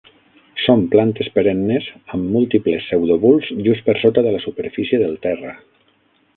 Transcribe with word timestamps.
Són 0.61 0.79
plantes 0.93 1.29
perennes 1.35 1.89
amb 2.17 2.33
múltiples 2.37 2.87
"pseudobulbs" 2.89 3.53
just 3.69 3.87
per 3.91 3.97
sota 4.07 4.27
de 4.29 4.35
la 4.37 4.43
superfície 4.49 5.03
del 5.07 5.17
terra. 5.29 5.57